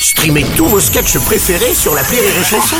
[0.00, 2.76] Streamez tous vos sketchs préférés sur la Rire et Chanson.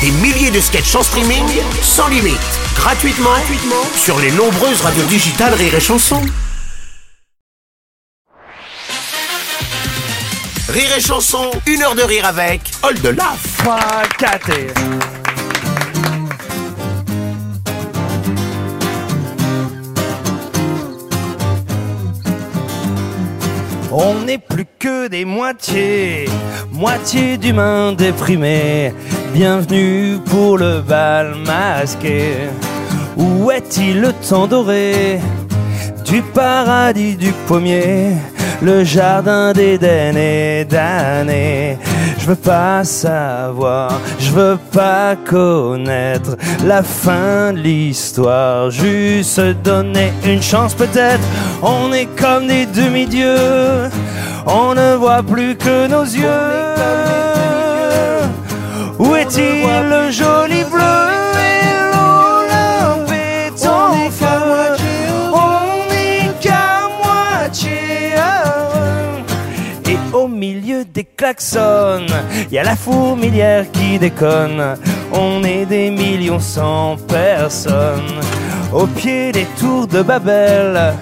[0.00, 1.44] Des milliers de sketchs en streaming,
[1.82, 2.38] sans limite,
[2.76, 6.20] gratuitement, gratuitement sur les nombreuses radios digitales Rire et Chanson.
[10.68, 13.38] Rire et Chanson, une heure de rire avec Old Laf.
[13.58, 13.78] 3,
[14.18, 15.21] 4 et...
[23.94, 26.24] On n'est plus que des moitiés,
[26.70, 28.94] moitié d'humains déprimés.
[29.34, 32.48] Bienvenue pour le bal masqué.
[33.18, 35.20] Où est-il le temps doré?
[36.06, 38.12] Du paradis du pommier,
[38.60, 41.78] le jardin d'Éden et d'années
[42.18, 50.42] Je veux pas savoir, je veux pas connaître la fin de l'histoire, juste donner une
[50.42, 51.24] chance peut-être.
[51.62, 53.90] On est comme des demi-dieux,
[54.46, 57.11] on ne voit plus que nos yeux.
[70.12, 72.06] Au milieu des klaxons,
[72.50, 74.76] y a la fourmilière qui déconne.
[75.12, 78.20] On est des millions sans personnes.
[78.72, 80.94] Au pied des tours de Babel,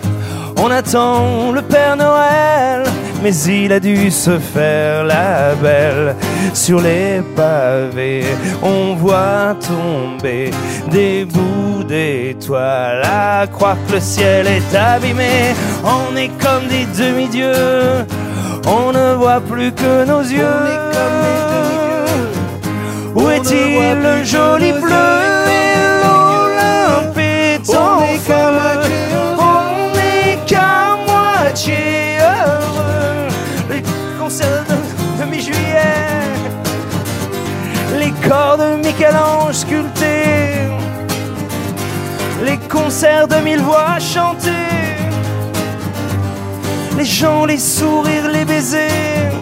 [0.56, 2.82] on attend le Père Noël,
[3.22, 6.16] mais il a dû se faire la belle.
[6.52, 8.24] Sur les pavés,
[8.62, 10.50] on voit tomber
[10.90, 15.54] des bouts d'étoiles, à croire que le ciel est abîmé.
[15.84, 18.06] On est comme des demi-dieux,
[18.66, 20.90] on ne voit plus que nos yeux.
[23.14, 25.10] Où est-il le joli bleu
[25.48, 28.34] et l'Olympe est en feu.
[29.38, 33.28] On n'est qu'à moitié heureux.
[33.70, 33.82] Les
[34.18, 36.20] concerts de, de mi-juillet
[37.98, 40.68] Les corps de Michel-Ange sculptés.
[42.44, 44.79] Les concerts de mille voix chantées
[47.00, 49.32] Les gens, les sourires, les baisers.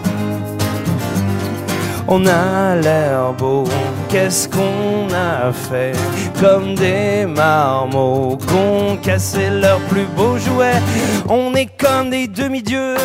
[2.07, 3.65] On a l'air beau,
[4.07, 5.91] qu'est-ce qu'on a fait?
[6.39, 10.81] Comme des marmots qu'on cassé leurs plus beaux jouets.
[11.27, 12.95] On est comme des demi-dieux,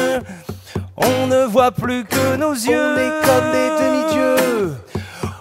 [0.98, 4.76] on ne voit plus que nos yeux On est comme des demi-dieux,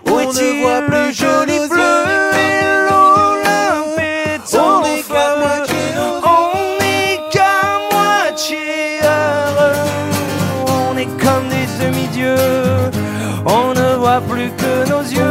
[0.09, 2.22] où est-il le joli bleu?
[14.19, 15.21] Voit plus que nos yeux.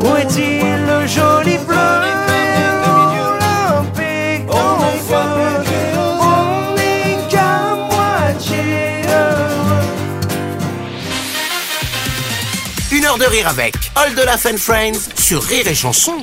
[0.00, 1.76] Où est-il le joli bleu
[2.86, 5.26] olympique en feu
[6.20, 8.62] On n'est qu'à moitié
[9.08, 9.86] heureux.
[12.92, 16.22] Une heure de rire avec Old Laf and Friends sur Rire et Chanson.